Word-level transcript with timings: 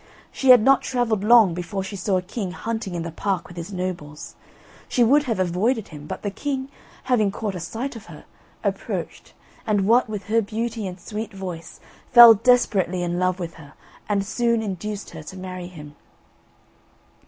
She 0.31 0.49
had 0.49 0.63
not 0.63 0.81
travelled 0.81 1.23
long 1.23 1.53
before 1.53 1.83
she 1.83 1.95
saw 1.95 2.17
a 2.17 2.23
king 2.23 2.53
hunting 2.53 2.95
in 2.95 3.03
the 3.03 3.11
park 3.11 3.47
with 3.47 3.55
his 3.55 3.71
nobles. 3.71 4.33
She 4.89 5.03
would 5.03 5.25
have 5.25 5.39
avoided 5.39 5.89
him, 5.89 6.07
but 6.07 6.23
the 6.23 6.31
king, 6.31 6.69
having 7.03 7.29
caught 7.31 7.53
a 7.53 7.59
sight 7.59 7.95
of 7.95 8.07
her, 8.07 8.25
approached, 8.63 9.35
and 9.67 9.85
what 9.85 10.09
with 10.09 10.23
her 10.23 10.41
beauty 10.41 10.87
and 10.87 10.99
sweet 10.99 11.31
voice, 11.35 11.79
fell 12.11 12.33
desperately 12.33 13.03
in 13.03 13.19
love 13.19 13.39
with 13.39 13.53
her, 13.61 13.73
and 14.09 14.25
soon 14.25 14.63
induced 14.63 15.11
her 15.11 15.21
to 15.21 15.37
marry 15.37 15.67
him. 15.67 15.95